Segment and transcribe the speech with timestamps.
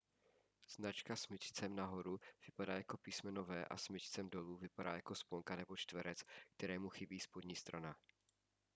[0.75, 6.17] značka smyčcem nahoru vypadá jako písmeno v a smyčcem dolů vypadá jako sponka nebo čtverec
[6.57, 7.95] kterému chybí spodní strana